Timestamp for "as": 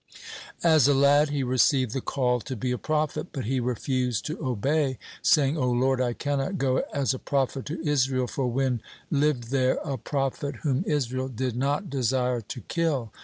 0.63-0.87, 6.91-7.13